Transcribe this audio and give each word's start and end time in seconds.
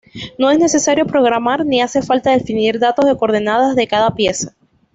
No 0.39 0.49
es 0.49 0.57
necesario 0.57 1.05
programar 1.05 1.63
ni 1.63 1.79
hace 1.79 2.01
falta 2.01 2.31
definir 2.31 2.79
datos 2.79 3.05
de 3.05 3.15
coordenadas 3.15 3.75
de 3.75 3.87
cada 3.87 4.15
pieza. 4.15 4.55